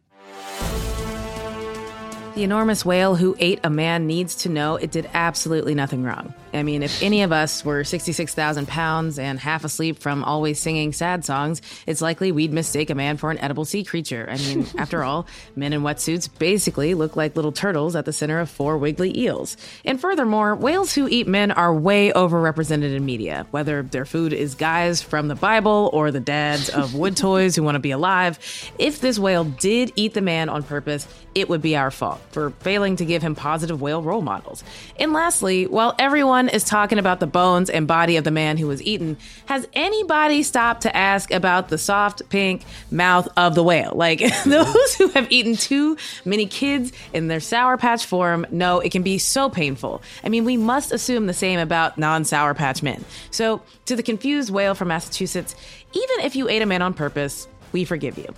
The 2.34 2.44
enormous 2.44 2.84
whale 2.86 3.15
who 3.15 3.36
ate 3.39 3.60
a 3.63 3.70
man 3.70 4.08
needs 4.08 4.36
to 4.38 4.50
know 4.50 4.75
it 4.75 4.91
did 4.91 5.10
absolutely 5.13 5.75
nothing 5.75 6.03
wrong. 6.03 6.34
I 6.54 6.63
mean, 6.63 6.84
if 6.84 7.01
any 7.01 7.24
of 7.24 7.32
us 7.32 7.63
were 7.66 7.84
66,000 7.84 8.68
pounds 8.68 9.20
and 9.20 9.39
half 9.39 9.63
asleep 9.63 10.00
from 10.00 10.24
always 10.24 10.60
singing 10.60 10.94
sad 10.94 11.25
songs, 11.25 11.62
it's 11.86 12.01
likely 12.01 12.32
we'd 12.32 12.54
mistake 12.54 12.89
a 12.89 12.96
man 12.96 13.18
for 13.18 13.32
an 13.32 13.38
edible 13.39 13.66
sea 13.66 13.84
creature. 13.84 14.27
I 14.30 14.38
mean, 14.38 14.68
after 14.77 15.04
all, 15.04 15.27
men 15.56 15.74
in 15.74 15.82
wetsuits 15.82 16.30
basically 16.38 16.94
look 16.94 17.16
like 17.16 17.36
little 17.36 17.51
turtles 17.51 17.96
at 17.96 18.06
the 18.06 18.13
center 18.13 18.39
of 18.39 18.50
four 18.50 18.77
wiggly 18.77 19.18
eels. 19.18 19.58
And 19.84 20.00
furthermore, 20.00 20.56
whales 20.56 20.94
who 20.94 21.08
eat 21.08 21.27
men 21.27 21.51
are 21.51 21.74
way 21.74 22.12
overrepresented 22.12 22.96
in 22.96 23.06
media, 23.06 23.46
whether 23.51 23.84
their 23.84 24.06
food 24.06 24.34
is 24.34 24.56
guys 24.56 25.01
from 25.01 25.27
the 25.27 25.36
Bible 25.36 25.89
or 25.94 26.12
the 26.12 26.20
dads 26.20 26.70
of 26.70 26.94
wood 26.94 27.18
toys 27.18 27.56
who 27.56 27.63
want 27.63 27.75
to 27.75 27.80
be 27.80 27.92
alive. 27.92 28.39
If 28.77 29.01
this 29.01 29.18
whale 29.18 29.44
did 29.44 29.92
eat 29.96 30.13
the 30.13 30.22
man 30.22 30.50
on 30.50 30.63
purpose, 30.63 31.08
it 31.36 31.50
would 31.50 31.62
be 31.62 31.75
our 31.75 31.92
fault 31.92 32.22
for 32.32 32.51
failing 32.62 32.96
to 32.96 33.06
give 33.06 33.22
him 33.22 33.36
positive 33.36 33.82
whale 33.82 34.01
role 34.01 34.22
models. 34.22 34.63
And 35.00 35.13
lastly, 35.13 35.68
while 35.68 35.94
everyone 36.00 36.37
is 36.50 36.63
talking 36.63 37.00
about 37.00 37.20
the 37.20 37.27
bones 37.27 37.70
and 37.70 37.88
body 37.88 38.17
of 38.17 38.24
the 38.24 38.32
man 38.32 38.58
who 38.58 38.67
was 38.67 38.82
eaten, 38.84 39.17
has 39.48 39.67
anybody 39.74 40.44
stopped 40.44 40.82
to 40.82 40.96
ask 40.96 41.32
about 41.32 41.70
the 41.70 41.77
soft 41.77 42.29
pink 42.29 42.63
mouth 42.91 43.27
of 43.36 43.56
the 43.56 43.63
whale? 43.63 43.94
Like 43.96 44.20
those 44.46 44.96
who 44.96 45.10
have 45.10 45.32
eaten 45.32 45.56
too 45.56 45.98
many 46.24 46.46
kids 46.46 46.91
in 47.13 47.27
their 47.27 47.39
Sour 47.39 47.77
Patch 47.77 48.06
form 48.06 48.46
know 48.51 48.79
it 48.79 48.91
can 48.91 49.01
be 49.03 49.17
so 49.17 49.50
painful. 49.50 50.01
I 50.24 50.29
mean, 50.29 50.46
we 50.46 50.58
must 50.58 50.91
assume 50.91 51.25
the 51.25 51.34
same 51.34 51.60
about 51.60 51.98
non 51.98 52.24
Sour 52.24 52.53
Patch 52.53 52.84
men. 52.84 53.03
So, 53.32 53.62
to 53.86 53.96
the 53.96 54.03
confused 54.03 54.50
whale 54.50 54.75
from 54.75 54.89
Massachusetts, 54.89 55.56
even 55.94 56.25
if 56.25 56.36
you 56.36 56.48
ate 56.50 56.62
a 56.62 56.65
man 56.65 56.82
on 56.82 56.94
purpose, 56.94 57.48
we 57.72 57.86
forgive 57.86 58.17
you. 58.17 58.34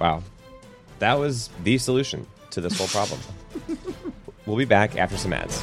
Wow. 0.00 0.22
That 0.98 1.18
was 1.18 1.50
the 1.64 1.78
solution 1.78 2.26
to 2.50 2.60
this 2.60 2.76
whole 2.78 2.88
problem. 2.88 3.20
we'll 4.46 4.56
be 4.56 4.64
back 4.64 4.96
after 4.96 5.16
some 5.16 5.32
ads. 5.32 5.62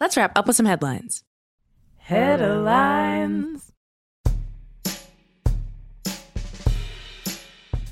Let's 0.00 0.16
wrap 0.16 0.32
up 0.34 0.46
with 0.46 0.56
some 0.56 0.64
headlines. 0.64 1.24
Headlines. 1.98 3.70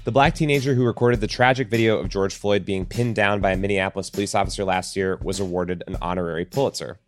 The 0.05 0.13
black 0.13 0.35
teenager 0.35 0.73
who 0.73 0.87
recorded 0.87 1.21
the 1.21 1.27
tragic 1.27 1.69
video 1.69 1.99
of 1.99 2.09
George 2.09 2.35
Floyd 2.35 2.65
being 2.65 2.87
pinned 2.87 3.15
down 3.15 3.43
by 3.43 3.53
a 3.53 3.59
Minneapolis 3.59 4.09
police 4.09 4.35
officer 4.35 4.65
last 4.65 4.97
year 4.97 5.19
was 5.23 5.39
awarded 5.39 5.85
an 5.87 5.99
honorary 6.01 6.47
Pulitzer. 6.47 6.99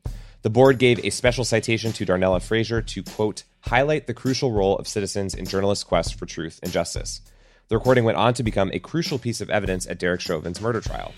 The 0.43 0.51
board 0.51 0.79
gave 0.79 1.03
a 1.03 1.09
special 1.09 1.47
citation 1.47 1.93
to 1.93 2.05
Darnella 2.05 2.43
Frazier 2.43 2.83
to, 2.83 3.03
quote, 3.03 3.45
highlight 3.63 4.07
the 4.07 4.13
crucial 4.13 4.53
role 4.53 4.77
of 4.77 4.87
citizens 4.87 5.35
in 5.35 5.47
journalists' 5.47 5.85
quest 5.85 6.17
for 6.17 6.27
truth 6.27 6.61
and 6.63 6.71
justice. 6.71 7.23
The 7.69 7.79
recording 7.79 8.05
went 8.05 8.19
on 8.19 8.35
to 8.35 8.43
become 8.43 8.71
a 8.75 8.79
crucial 8.79 9.19
piece 9.19 9.41
of 9.41 9.49
evidence 9.49 9.87
at 9.87 9.99
Derek 9.99 10.21
Chauvin's 10.21 10.61
murder 10.61 10.83
trial. 10.83 11.15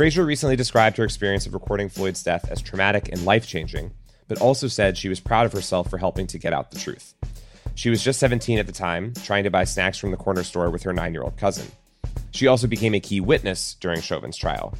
Frazier 0.00 0.24
recently 0.24 0.56
described 0.56 0.96
her 0.96 1.04
experience 1.04 1.44
of 1.44 1.52
recording 1.52 1.90
Floyd's 1.90 2.22
death 2.22 2.50
as 2.50 2.62
traumatic 2.62 3.10
and 3.12 3.26
life 3.26 3.46
changing, 3.46 3.90
but 4.28 4.40
also 4.40 4.66
said 4.66 4.96
she 4.96 5.10
was 5.10 5.20
proud 5.20 5.44
of 5.44 5.52
herself 5.52 5.90
for 5.90 5.98
helping 5.98 6.26
to 6.28 6.38
get 6.38 6.54
out 6.54 6.70
the 6.70 6.78
truth. 6.78 7.12
She 7.74 7.90
was 7.90 8.02
just 8.02 8.18
17 8.18 8.58
at 8.58 8.66
the 8.66 8.72
time, 8.72 9.12
trying 9.24 9.44
to 9.44 9.50
buy 9.50 9.64
snacks 9.64 9.98
from 9.98 10.10
the 10.10 10.16
corner 10.16 10.42
store 10.42 10.70
with 10.70 10.84
her 10.84 10.94
nine 10.94 11.12
year 11.12 11.22
old 11.22 11.36
cousin. 11.36 11.70
She 12.30 12.46
also 12.46 12.66
became 12.66 12.94
a 12.94 13.00
key 13.00 13.20
witness 13.20 13.74
during 13.74 14.00
Chauvin's 14.00 14.38
trial. 14.38 14.72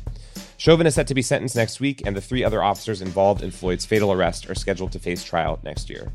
Chauvin 0.56 0.86
is 0.86 0.94
set 0.94 1.06
to 1.08 1.14
be 1.14 1.20
sentenced 1.20 1.54
next 1.54 1.80
week, 1.80 2.00
and 2.06 2.16
the 2.16 2.22
three 2.22 2.42
other 2.42 2.62
officers 2.62 3.02
involved 3.02 3.42
in 3.42 3.50
Floyd's 3.50 3.84
fatal 3.84 4.12
arrest 4.12 4.48
are 4.48 4.54
scheduled 4.54 4.92
to 4.92 4.98
face 4.98 5.22
trial 5.22 5.60
next 5.62 5.90
year. 5.90 6.10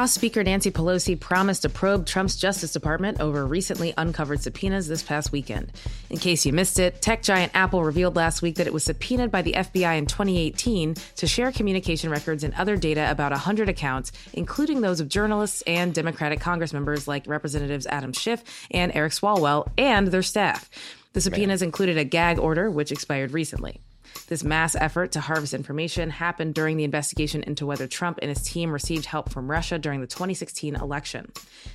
House 0.00 0.12
Speaker 0.12 0.42
Nancy 0.42 0.70
Pelosi 0.70 1.20
promised 1.20 1.60
to 1.60 1.68
probe 1.68 2.06
Trump's 2.06 2.34
Justice 2.34 2.72
Department 2.72 3.20
over 3.20 3.46
recently 3.46 3.92
uncovered 3.98 4.40
subpoenas 4.40 4.88
this 4.88 5.02
past 5.02 5.30
weekend. 5.30 5.70
In 6.08 6.16
case 6.16 6.46
you 6.46 6.54
missed 6.54 6.78
it, 6.78 7.02
tech 7.02 7.22
giant 7.22 7.52
Apple 7.54 7.84
revealed 7.84 8.16
last 8.16 8.40
week 8.40 8.54
that 8.54 8.66
it 8.66 8.72
was 8.72 8.82
subpoenaed 8.82 9.30
by 9.30 9.42
the 9.42 9.52
FBI 9.52 9.98
in 9.98 10.06
2018 10.06 10.94
to 11.16 11.26
share 11.26 11.52
communication 11.52 12.08
records 12.08 12.44
and 12.44 12.54
other 12.54 12.78
data 12.78 13.10
about 13.10 13.32
100 13.32 13.68
accounts, 13.68 14.10
including 14.32 14.80
those 14.80 15.00
of 15.00 15.08
journalists 15.10 15.60
and 15.66 15.92
Democratic 15.92 16.40
Congress 16.40 16.72
members 16.72 17.06
like 17.06 17.26
Representatives 17.26 17.86
Adam 17.86 18.14
Schiff 18.14 18.42
and 18.70 18.92
Eric 18.94 19.12
Swalwell 19.12 19.68
and 19.76 20.08
their 20.08 20.22
staff. 20.22 20.70
The 21.12 21.20
subpoenas 21.20 21.60
included 21.60 21.98
a 21.98 22.04
gag 22.04 22.38
order, 22.38 22.70
which 22.70 22.90
expired 22.90 23.32
recently. 23.32 23.82
This 24.28 24.44
mass 24.44 24.76
effort 24.76 25.12
to 25.12 25.20
harvest 25.20 25.54
information 25.54 26.10
happened 26.10 26.54
during 26.54 26.76
the 26.76 26.84
investigation 26.84 27.42
into 27.42 27.66
whether 27.66 27.86
Trump 27.86 28.18
and 28.22 28.28
his 28.28 28.42
team 28.42 28.70
received 28.70 29.06
help 29.06 29.28
from 29.30 29.50
Russia 29.50 29.78
during 29.78 30.00
the 30.00 30.06
2016 30.06 30.76
election. 30.76 31.32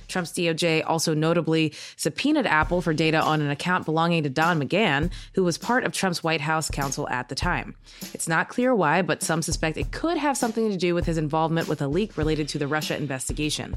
Trump's 0.08 0.32
DOJ 0.32 0.82
also 0.86 1.14
notably 1.14 1.74
subpoenaed 1.96 2.46
Apple 2.46 2.80
for 2.80 2.94
data 2.94 3.20
on 3.20 3.42
an 3.42 3.50
account 3.50 3.84
belonging 3.84 4.22
to 4.22 4.30
Don 4.30 4.60
McGahn, 4.60 5.10
who 5.34 5.44
was 5.44 5.58
part 5.58 5.84
of 5.84 5.92
Trump's 5.92 6.24
White 6.24 6.40
House 6.40 6.70
counsel 6.70 7.08
at 7.08 7.28
the 7.28 7.34
time. 7.34 7.74
It's 8.14 8.28
not 8.28 8.48
clear 8.48 8.74
why, 8.74 9.02
but 9.02 9.22
some 9.22 9.42
suspect 9.42 9.76
it 9.76 9.92
could 9.92 10.16
have 10.16 10.36
something 10.36 10.70
to 10.70 10.76
do 10.76 10.94
with 10.94 11.04
his 11.04 11.18
involvement 11.18 11.68
with 11.68 11.82
a 11.82 11.88
leak 11.88 12.16
related 12.16 12.48
to 12.48 12.58
the 12.58 12.66
Russia 12.66 12.96
investigation. 12.96 13.76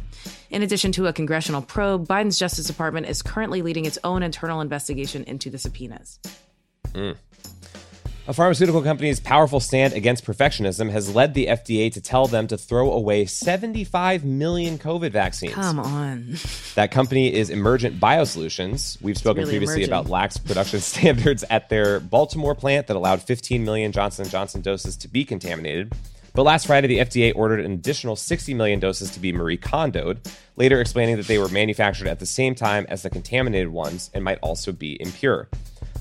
In 0.50 0.64
addition 0.64 0.92
to 0.94 1.08
a 1.08 1.14
congressional 1.14 1.62
probe, 1.62 2.08
Biden's 2.08 2.40
Justice 2.40 2.66
Department 2.66 3.08
is 3.08 3.22
currently 3.22 3.62
leading 3.62 3.86
its 3.86 3.98
own 4.04 4.24
internal 4.24 4.62
investigation 4.62 5.24
into 5.26 5.50
the 5.50 5.58
subpoenas. 5.58 6.20
Mm. 6.94 7.18
A 8.30 8.34
pharmaceutical 8.34 8.84
company's 8.84 9.20
powerful 9.20 9.60
stand 9.60 9.94
against 9.94 10.24
perfectionism 10.24 10.92
has 10.92 11.16
led 11.16 11.34
the 11.34 11.48
FDA 11.48 11.92
to 11.92 12.00
tell 12.00 12.28
them 12.28 12.46
to 12.46 12.60
throw 12.60 12.92
away 12.92 13.26
75 13.26 14.24
million 14.24 14.78
COVID 14.78 15.10
vaccines. 15.10 15.56
Come 15.56 15.80
on. 15.80 16.36
That 16.76 16.92
company 16.92 17.34
is 17.34 17.50
Emergent 17.50 18.00
Biosolutions. 18.00 19.02
We've 19.02 19.18
spoken 19.18 19.42
really 19.42 19.54
previously 19.54 19.84
emerging. 19.84 19.90
about 19.92 20.10
lax 20.12 20.38
production 20.38 20.80
standards 20.80 21.44
at 21.50 21.70
their 21.70 22.00
Baltimore 22.00 22.54
plant 22.54 22.86
that 22.86 22.96
allowed 22.96 23.24
15 23.24 23.66
million 23.66 23.92
Johnson 23.92 24.30
& 24.30 24.30
Johnson 24.30 24.62
doses 24.62 24.96
to 24.98 25.08
be 25.08 25.26
contaminated. 25.26 25.92
But 26.36 26.44
last 26.44 26.68
Friday, 26.68 26.88
the 26.88 27.00
FDA 27.00 27.34
ordered 27.36 27.62
an 27.62 27.72
additional 27.72 28.16
60 28.16 28.54
million 28.54 28.80
doses 28.80 29.10
to 29.12 29.20
be 29.20 29.34
Marie 29.34 29.58
Kondoed, 29.58 30.32
later 30.56 30.80
explaining 30.80 31.18
that 31.18 31.26
they 31.26 31.40
were 31.40 31.50
manufactured 31.50 32.08
at 32.08 32.20
the 32.20 32.28
same 32.28 32.54
time 32.54 32.86
as 32.90 33.02
the 33.02 33.10
contaminated 33.10 33.70
ones 33.70 34.12
and 34.14 34.24
might 34.24 34.38
also 34.44 34.72
be 34.72 35.02
impure. 35.02 35.50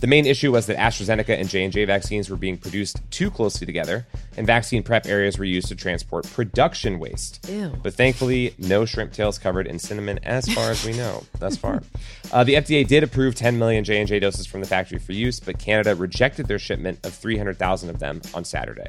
The 0.01 0.07
main 0.07 0.27
issue 0.27 0.53
was 0.53 0.67
that 0.67 0.77
AstraZeneca 0.77 1.39
and 1.39 1.49
J&J 1.49 1.85
vaccines 1.85 2.31
were 2.31 2.37
being 2.37 2.57
produced 2.57 3.01
too 3.11 3.33
closely 3.33 3.67
together, 3.67 4.07
and 4.37 4.47
vaccine 4.47 4.85
prep 4.85 5.07
areas 5.07 5.39
were 5.39 5.45
used 5.45 5.67
to 5.69 5.75
transport 5.75 6.25
production 6.31 7.01
waste. 7.01 7.45
Ew. 7.51 7.73
But 7.83 7.95
thankfully, 7.95 8.55
no 8.59 8.85
shrimp 8.85 9.13
tails 9.13 9.39
covered 9.39 9.67
in 9.67 9.81
cinnamon, 9.81 10.21
as 10.23 10.49
far 10.55 10.71
as 10.71 10.85
we 10.85 10.93
know 10.93 11.25
thus 11.39 11.57
far. 11.57 11.83
Uh, 12.31 12.45
the 12.45 12.55
FDA 12.57 12.87
did 12.87 13.03
approve 13.03 13.35
10 13.35 13.59
million 13.59 13.83
J&J 13.85 14.19
doses 14.19 14.45
from 14.45 14.61
the 14.61 14.67
factory 14.67 14.99
for 14.99 15.13
use, 15.13 15.41
but 15.41 15.59
Canada 15.59 15.95
rejected 15.95 16.47
their 16.47 16.59
shipment 16.59 16.99
of 17.07 17.15
300,000 17.15 17.89
of 17.89 18.01
them 18.01 18.21
on 18.35 18.45
Saturday. 18.45 18.89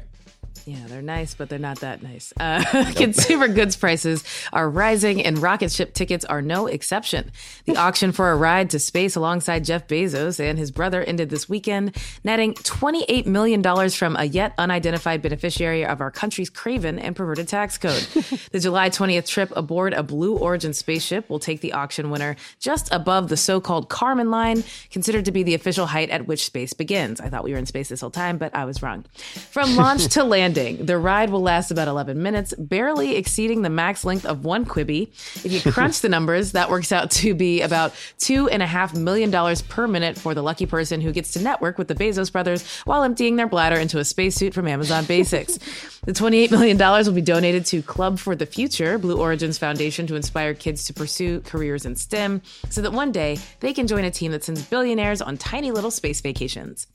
Yeah, 0.66 0.86
they're 0.86 1.02
nice, 1.02 1.34
but 1.34 1.48
they're 1.48 1.58
not 1.58 1.80
that 1.80 2.02
nice. 2.02 2.32
Uh, 2.38 2.92
consumer 2.96 3.48
goods 3.48 3.76
prices 3.76 4.24
are 4.52 4.68
rising, 4.68 5.24
and 5.24 5.38
rocket 5.38 5.72
ship 5.72 5.94
tickets 5.94 6.24
are 6.24 6.42
no 6.42 6.66
exception. 6.66 7.32
The 7.64 7.76
auction 7.76 8.12
for 8.12 8.30
a 8.30 8.36
ride 8.36 8.70
to 8.70 8.78
space 8.78 9.16
alongside 9.16 9.64
Jeff 9.64 9.88
Bezos 9.88 10.38
and 10.38 10.58
his 10.58 10.70
brother 10.70 11.02
ended 11.02 11.30
this 11.30 11.48
weekend, 11.48 11.96
netting 12.24 12.54
$28 12.54 13.26
million 13.26 13.62
from 13.90 14.16
a 14.16 14.24
yet 14.24 14.52
unidentified 14.58 15.22
beneficiary 15.22 15.84
of 15.84 16.00
our 16.00 16.10
country's 16.10 16.50
craven 16.50 16.98
and 16.98 17.16
perverted 17.16 17.48
tax 17.48 17.78
code. 17.78 18.02
the 18.52 18.60
July 18.60 18.90
20th 18.90 19.26
trip 19.26 19.50
aboard 19.56 19.94
a 19.94 20.02
Blue 20.02 20.36
Origin 20.36 20.74
spaceship 20.74 21.28
will 21.30 21.38
take 21.38 21.60
the 21.60 21.72
auction 21.72 22.10
winner 22.10 22.36
just 22.58 22.92
above 22.92 23.28
the 23.28 23.36
so 23.36 23.60
called 23.60 23.88
Kármán 23.88 24.30
line, 24.30 24.62
considered 24.90 25.24
to 25.24 25.32
be 25.32 25.42
the 25.42 25.54
official 25.54 25.86
height 25.86 26.10
at 26.10 26.26
which 26.26 26.44
space 26.44 26.72
begins. 26.72 27.20
I 27.20 27.28
thought 27.28 27.44
we 27.44 27.52
were 27.52 27.58
in 27.58 27.66
space 27.66 27.88
this 27.88 28.00
whole 28.00 28.10
time, 28.10 28.38
but 28.38 28.54
I 28.54 28.64
was 28.64 28.82
wrong. 28.82 29.04
From 29.50 29.76
launch 29.76 30.06
to 30.08 30.24
landing, 30.24 30.49
the 30.54 30.98
ride 30.98 31.30
will 31.30 31.42
last 31.42 31.70
about 31.70 31.88
11 31.88 32.22
minutes, 32.22 32.54
barely 32.58 33.16
exceeding 33.16 33.62
the 33.62 33.70
max 33.70 34.04
length 34.04 34.26
of 34.26 34.44
one 34.44 34.64
Quibi. 34.64 35.08
If 35.44 35.52
you 35.52 35.72
crunch 35.72 36.00
the 36.00 36.08
numbers, 36.08 36.52
that 36.52 36.70
works 36.70 36.92
out 36.92 37.10
to 37.12 37.34
be 37.34 37.62
about 37.62 37.92
$2.5 38.18 38.94
million 38.96 39.56
per 39.68 39.86
minute 39.86 40.18
for 40.18 40.34
the 40.34 40.42
lucky 40.42 40.66
person 40.66 41.00
who 41.00 41.12
gets 41.12 41.32
to 41.32 41.42
network 41.42 41.78
with 41.78 41.88
the 41.88 41.94
Bezos 41.94 42.32
brothers 42.32 42.66
while 42.84 43.02
emptying 43.02 43.36
their 43.36 43.46
bladder 43.46 43.76
into 43.76 43.98
a 43.98 44.04
spacesuit 44.04 44.54
from 44.54 44.68
Amazon 44.68 45.04
Basics. 45.04 45.58
the 46.04 46.12
$28 46.12 46.50
million 46.50 46.78
will 46.78 47.12
be 47.12 47.20
donated 47.20 47.66
to 47.66 47.82
Club 47.82 48.18
for 48.18 48.34
the 48.34 48.46
Future, 48.46 48.98
Blue 48.98 49.20
Origin's 49.20 49.58
foundation 49.58 50.06
to 50.06 50.16
inspire 50.16 50.54
kids 50.54 50.84
to 50.86 50.94
pursue 50.94 51.40
careers 51.40 51.86
in 51.86 51.96
STEM, 51.96 52.42
so 52.68 52.82
that 52.82 52.92
one 52.92 53.12
day 53.12 53.38
they 53.60 53.72
can 53.72 53.86
join 53.86 54.04
a 54.04 54.10
team 54.10 54.32
that 54.32 54.44
sends 54.44 54.62
billionaires 54.62 55.22
on 55.22 55.36
tiny 55.36 55.70
little 55.70 55.90
space 55.90 56.20
vacations. 56.20 56.86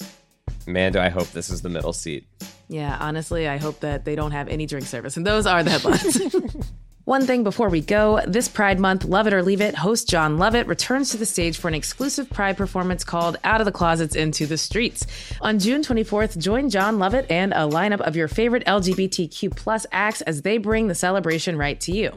Man, 0.67 0.91
do 0.91 1.00
I 1.00 1.10
hope 1.10 1.27
this 1.31 1.50
is 1.50 1.62
the 1.62 1.69
middle 1.69 1.93
seat. 1.93 2.27
Yeah, 2.67 2.98
honestly, 3.00 3.48
I 3.48 3.57
hope 3.57 3.81
that 3.81 4.05
they 4.05 4.15
don't 4.15 4.31
have 4.31 4.48
any 4.48 4.65
drink 4.65 4.88
service. 4.88 5.17
And 5.17 5.25
those 5.25 5.45
are 5.45 5.63
the 5.63 5.69
headlines. 5.69 6.36
One 7.05 7.27
thing 7.27 7.43
before 7.43 7.69
we 7.69 7.81
go 7.81 8.19
this 8.25 8.48
Pride 8.48 8.79
Month, 8.79 9.05
Love 9.05 9.27
It 9.27 9.34
or 9.34 9.43
Leave 9.43 9.62
It, 9.62 9.75
host 9.75 10.10
Jon 10.10 10.39
Lovett 10.39 10.65
returns 10.65 11.12
to 11.12 11.17
the 11.17 11.25
stage 11.27 11.55
for 11.55 11.67
an 11.67 11.75
exclusive 11.75 12.27
Pride 12.31 12.57
performance 12.57 13.03
called 13.03 13.38
Out 13.43 13.62
of 13.62 13.65
the 13.65 13.72
Closets 13.72 14.15
into 14.15 14.48
the 14.48 14.57
Streets. 14.57 15.05
On 15.39 15.60
June 15.60 15.84
24th, 15.84 16.36
join 16.39 16.67
Jon 16.72 16.98
Lovett 16.98 17.27
and 17.29 17.53
a 17.53 17.57
lineup 17.57 18.01
of 18.01 18.15
your 18.15 18.27
favorite 18.27 18.65
LGBTQ 18.65 19.55
plus 19.55 19.86
acts 19.91 20.22
as 20.22 20.41
they 20.41 20.57
bring 20.57 20.88
the 20.88 20.95
celebration 20.95 21.60
right 21.60 21.79
to 21.81 21.91
you. 21.91 22.12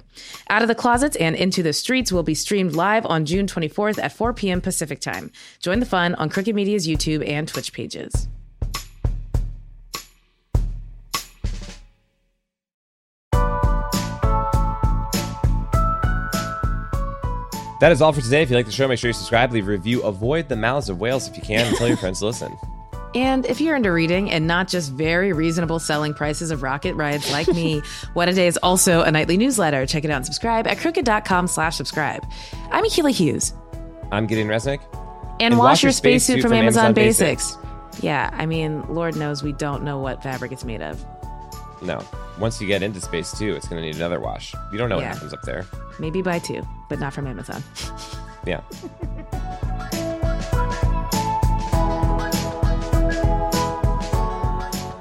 Out 0.49 0.63
of 0.63 0.69
the 0.69 0.75
Closets 0.75 1.17
and 1.17 1.37
Into 1.37 1.63
the 1.63 1.75
Streets 1.75 2.11
will 2.11 2.23
be 2.23 2.35
streamed 2.35 2.73
live 2.73 3.05
on 3.05 3.27
June 3.27 3.47
24th 3.47 4.03
at 4.03 4.13
4 4.13 4.33
p.m. 4.33 4.63
Pacific 4.63 5.01
Time. 5.01 5.31
Join 5.61 5.81
the 5.81 5.87
fun 5.87 6.15
on 6.15 6.31
Crooked 6.31 6.55
Media's 6.55 6.89
YouTube 6.89 7.29
and 7.29 7.47
Twitch 7.47 7.75
pages. 7.75 8.27
That 17.81 17.93
is 17.93 18.03
all 18.03 18.13
for 18.13 18.21
today. 18.21 18.43
If 18.43 18.51
you 18.51 18.57
like 18.57 18.67
the 18.67 18.73
show, 18.73 18.89
make 18.89 18.99
sure 18.99 19.09
you 19.09 19.15
subscribe, 19.15 19.53
leave 19.53 19.69
a 19.69 19.71
review, 19.71 20.03
avoid 20.03 20.49
the 20.49 20.57
mouths 20.57 20.89
of 20.89 21.01
whales 21.01 21.29
if 21.29 21.37
you 21.37 21.43
can, 21.43 21.67
and 21.67 21.77
tell 21.77 21.87
your 21.87 21.97
friends 21.97 22.19
to 22.21 22.27
listen. 22.27 22.57
And 23.15 23.47
if 23.47 23.61
you're 23.61 23.77
into 23.77 23.91
reading 23.91 24.31
and 24.31 24.47
not 24.47 24.69
just 24.69 24.93
very 24.93 25.33
reasonable 25.33 25.79
selling 25.79 26.13
prices 26.13 26.51
of 26.51 26.63
rocket 26.63 26.95
rides 26.95 27.31
like 27.33 27.49
me, 27.49 27.81
What 28.13 28.29
a 28.29 28.35
Day 28.35 28.47
is 28.47 28.59
also 28.63 29.03
a 29.03 29.11
nightly 29.11 29.37
newsletter. 29.37 29.87
Check 29.87 30.05
it 30.05 30.11
out 30.11 30.17
and 30.17 30.27
subscribe 30.27 30.67
at 30.67 30.79
crooked.com 30.79 31.47
slash 31.47 31.77
subscribe. 31.77 32.27
I'm 32.71 32.85
Akila 32.85 33.13
Hughes. 33.13 33.55
I'm 34.11 34.27
Gideon 34.27 34.49
Resnick. 34.49 34.81
And, 35.41 35.57
wash, 35.57 35.83
your 35.83 35.93
spacesuit 35.93 36.43
from, 36.43 36.53
Amazon, 36.53 36.95
Basics. 36.95 37.57
Yeah, 38.01 38.31
I 38.33 38.45
mean, 38.45 38.83
Lord 38.93 39.17
knows 39.17 39.43
we 39.43 39.53
don't 39.53 39.85
know 39.85 39.99
what 39.99 40.23
fabric 40.23 40.51
it's 40.51 40.65
made 40.65 40.83
of. 40.83 41.05
No. 41.81 42.05
Once 42.39 42.61
you 42.61 42.67
get 42.67 42.83
into 42.83 43.01
space 43.01 43.37
too, 43.37 43.55
it's 43.55 43.67
going 43.69 43.81
to 43.83 43.87
need 43.87 43.97
another 43.97 44.21
wash. 44.21 44.55
You 44.73 44.79
don't 44.79 44.89
know 44.89 44.99
Yeah. 45.01 45.09
what 45.09 45.15
happens 45.15 45.33
up 45.35 45.43
there. 45.43 45.67
Maybe 45.99 46.23
buy 46.23 46.39
two, 46.39 46.67
but 46.89 47.01
not 47.01 47.13
from 47.13 47.27
Amazon. 47.27 47.63
Yeah. 48.47 48.61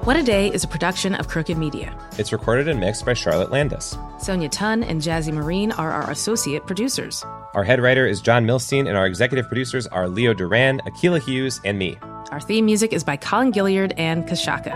What 0.04 0.16
a 0.16 0.24
Day 0.24 0.50
is 0.50 0.64
a 0.64 0.70
production 0.70 1.16
of 1.16 1.28
Crooked 1.28 1.58
Media. 1.58 1.94
It's 2.18 2.32
recorded 2.32 2.70
and 2.70 2.80
mixed 2.80 3.06
by 3.06 3.14
Charlotte 3.14 3.52
Landis. 3.52 3.98
Sonia 4.20 4.48
Tun 4.48 4.82
and 4.84 5.02
Jazzy 5.02 5.34
Marine 5.34 5.74
are 5.74 5.92
our 5.92 6.10
associate 6.10 6.66
producers. 6.66 7.26
Our 7.54 7.66
head 7.66 7.82
writer 7.82 8.08
is 8.08 8.22
John 8.22 8.46
Milstein, 8.46 8.88
and 8.88 8.96
our 8.98 9.06
executive 9.06 9.48
producers 9.48 9.86
are 9.88 10.08
Leo 10.08 10.34
Duran, 10.34 10.80
Akila 10.88 11.22
Hughes, 11.22 11.60
and 11.66 11.78
me. 11.78 11.98
Our 12.32 12.40
theme 12.40 12.66
music 12.66 12.94
is 12.94 13.04
by 13.04 13.18
Colin 13.18 13.52
Gilliard 13.52 13.92
and 13.98 14.26
Kashaka. 14.26 14.76